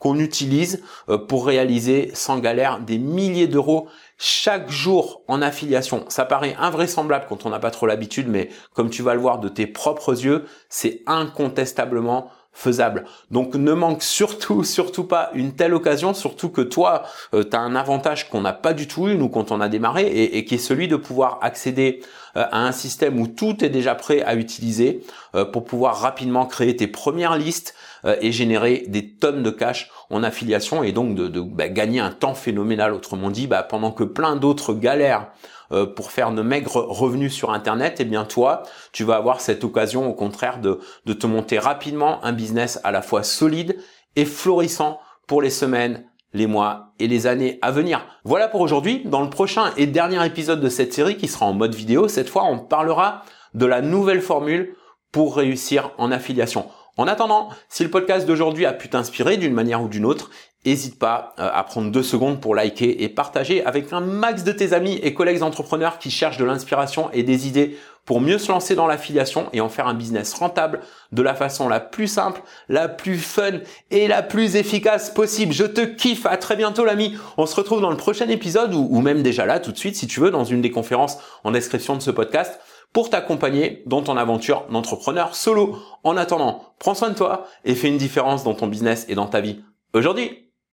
qu'on 0.00 0.18
utilise 0.18 0.82
euh, 1.08 1.18
pour 1.18 1.46
réaliser 1.46 2.10
sans 2.14 2.38
galère 2.38 2.80
des 2.80 2.98
milliers 2.98 3.46
d'euros 3.46 3.86
chaque 4.16 4.70
jour 4.70 5.22
en 5.28 5.42
affiliation. 5.42 6.04
Ça 6.08 6.24
paraît 6.24 6.56
invraisemblable 6.58 7.26
quand 7.28 7.46
on 7.46 7.50
n'a 7.50 7.58
pas 7.58 7.70
trop 7.70 7.86
l'habitude, 7.86 8.26
mais 8.28 8.48
comme 8.74 8.90
tu 8.90 9.02
vas 9.02 9.14
le 9.14 9.20
voir 9.20 9.38
de 9.38 9.48
tes 9.48 9.66
propres 9.66 10.24
yeux, 10.24 10.46
c'est 10.68 11.02
incontestablement 11.06 12.30
faisable. 12.52 13.04
Donc 13.30 13.54
ne 13.54 13.72
manque 13.72 14.02
surtout, 14.02 14.64
surtout 14.64 15.04
pas 15.04 15.30
une 15.34 15.52
telle 15.52 15.74
occasion, 15.74 16.14
surtout 16.14 16.48
que 16.48 16.60
toi, 16.60 17.04
euh, 17.34 17.44
tu 17.44 17.56
as 17.56 17.60
un 17.60 17.74
avantage 17.74 18.28
qu'on 18.28 18.40
n'a 18.40 18.52
pas 18.52 18.72
du 18.72 18.86
tout 18.86 19.08
eu, 19.08 19.16
nous, 19.16 19.28
quand 19.28 19.52
on 19.52 19.60
a 19.60 19.68
démarré, 19.68 20.06
et, 20.06 20.44
qui 20.44 20.56
est 20.56 20.58
celui 20.58 20.88
de 20.88 20.96
pouvoir 20.96 21.38
accéder 21.42 22.00
euh, 22.36 22.44
à 22.50 22.66
un 22.66 22.72
système 22.72 23.20
où 23.20 23.26
tout 23.26 23.64
est 23.64 23.68
déjà 23.68 23.94
prêt 23.94 24.22
à 24.22 24.34
utiliser 24.34 25.02
euh, 25.34 25.44
pour 25.44 25.64
pouvoir 25.64 25.96
rapidement 26.00 26.46
créer 26.46 26.76
tes 26.76 26.86
premières 26.86 27.36
listes 27.36 27.74
et 28.04 28.32
générer 28.32 28.84
des 28.88 29.14
tonnes 29.14 29.42
de 29.42 29.50
cash 29.50 29.90
en 30.08 30.22
affiliation 30.22 30.82
et 30.82 30.92
donc 30.92 31.14
de, 31.14 31.40
bah, 31.40 31.68
gagner 31.68 32.00
un 32.00 32.10
temps 32.10 32.34
phénoménal. 32.34 32.92
Autrement 32.92 33.30
dit, 33.30 33.46
bah, 33.46 33.62
pendant 33.62 33.92
que 33.92 34.04
plein 34.04 34.36
d'autres 34.36 34.74
galèrent 34.74 35.30
euh, 35.72 35.86
pour 35.86 36.10
faire 36.10 36.32
de 36.32 36.42
maigres 36.42 36.86
revenus 36.88 37.32
sur 37.32 37.52
Internet, 37.52 37.96
eh 38.00 38.04
bien 38.04 38.24
toi, 38.24 38.62
tu 38.92 39.04
vas 39.04 39.16
avoir 39.16 39.40
cette 39.40 39.64
occasion 39.64 40.08
au 40.08 40.14
contraire 40.14 40.60
de 40.60 41.12
te 41.12 41.26
monter 41.26 41.58
rapidement 41.58 42.24
un 42.24 42.32
business 42.32 42.80
à 42.84 42.90
la 42.90 43.02
fois 43.02 43.22
solide 43.22 43.76
et 44.16 44.24
florissant 44.24 44.98
pour 45.26 45.42
les 45.42 45.50
semaines, 45.50 46.04
les 46.32 46.46
mois 46.46 46.92
et 46.98 47.08
les 47.08 47.26
années 47.26 47.58
à 47.62 47.70
venir. 47.70 48.04
Voilà 48.24 48.48
pour 48.48 48.60
aujourd'hui. 48.60 49.02
Dans 49.04 49.22
le 49.22 49.30
prochain 49.30 49.72
et 49.76 49.86
dernier 49.86 50.24
épisode 50.24 50.60
de 50.60 50.68
cette 50.68 50.92
série 50.92 51.16
qui 51.16 51.28
sera 51.28 51.46
en 51.46 51.52
mode 51.52 51.74
vidéo, 51.74 52.08
cette 52.08 52.28
fois 52.28 52.44
on 52.44 52.58
parlera 52.58 53.22
de 53.54 53.66
la 53.66 53.80
nouvelle 53.80 54.22
formule 54.22 54.74
pour 55.12 55.36
réussir 55.36 55.90
en 55.98 56.12
affiliation. 56.12 56.66
En 56.96 57.06
attendant, 57.06 57.48
si 57.68 57.82
le 57.82 57.90
podcast 57.90 58.26
d'aujourd'hui 58.26 58.66
a 58.66 58.72
pu 58.72 58.88
t'inspirer 58.88 59.36
d'une 59.36 59.54
manière 59.54 59.82
ou 59.82 59.88
d'une 59.88 60.04
autre, 60.04 60.30
N'hésite 60.66 60.98
pas 60.98 61.34
euh, 61.38 61.48
à 61.50 61.64
prendre 61.64 61.90
deux 61.90 62.02
secondes 62.02 62.38
pour 62.38 62.54
liker 62.54 63.02
et 63.02 63.08
partager 63.08 63.64
avec 63.64 63.94
un 63.94 64.00
max 64.00 64.44
de 64.44 64.52
tes 64.52 64.74
amis 64.74 65.00
et 65.02 65.14
collègues 65.14 65.42
entrepreneurs 65.42 65.98
qui 65.98 66.10
cherchent 66.10 66.36
de 66.36 66.44
l'inspiration 66.44 67.10
et 67.14 67.22
des 67.22 67.48
idées 67.48 67.78
pour 68.04 68.20
mieux 68.20 68.36
se 68.36 68.52
lancer 68.52 68.74
dans 68.74 68.86
l'affiliation 68.86 69.48
et 69.54 69.62
en 69.62 69.70
faire 69.70 69.86
un 69.86 69.94
business 69.94 70.34
rentable 70.34 70.80
de 71.12 71.22
la 71.22 71.34
façon 71.34 71.66
la 71.66 71.80
plus 71.80 72.08
simple, 72.08 72.42
la 72.68 72.88
plus 72.88 73.16
fun 73.16 73.60
et 73.90 74.06
la 74.06 74.22
plus 74.22 74.56
efficace 74.56 75.08
possible. 75.08 75.54
Je 75.54 75.64
te 75.64 75.80
kiffe. 75.80 76.26
À 76.26 76.36
très 76.36 76.56
bientôt 76.56 76.84
l'ami. 76.84 77.16
On 77.38 77.46
se 77.46 77.56
retrouve 77.56 77.80
dans 77.80 77.90
le 77.90 77.96
prochain 77.96 78.28
épisode 78.28 78.74
ou, 78.74 78.86
ou 78.90 79.00
même 79.00 79.22
déjà 79.22 79.46
là 79.46 79.60
tout 79.60 79.72
de 79.72 79.78
suite 79.78 79.96
si 79.96 80.06
tu 80.06 80.20
veux 80.20 80.30
dans 80.30 80.44
une 80.44 80.60
des 80.60 80.70
conférences 80.70 81.16
en 81.42 81.52
description 81.52 81.96
de 81.96 82.02
ce 82.02 82.10
podcast 82.10 82.60
pour 82.92 83.10
t'accompagner 83.10 83.82
dans 83.86 84.02
ton 84.02 84.16
aventure 84.16 84.66
d'entrepreneur 84.70 85.34
solo. 85.34 85.76
En 86.04 86.16
attendant, 86.16 86.74
prends 86.78 86.94
soin 86.94 87.10
de 87.10 87.14
toi 87.14 87.46
et 87.64 87.74
fais 87.74 87.88
une 87.88 87.98
différence 87.98 88.44
dans 88.44 88.54
ton 88.54 88.66
business 88.66 89.06
et 89.08 89.14
dans 89.14 89.26
ta 89.26 89.40
vie 89.40 89.60
aujourd'hui. 89.94 90.49